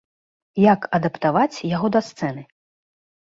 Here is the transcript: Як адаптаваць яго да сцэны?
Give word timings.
Як 0.63 0.87
адаптаваць 0.97 1.63
яго 1.75 1.87
да 1.97 2.01
сцэны? 2.09 2.43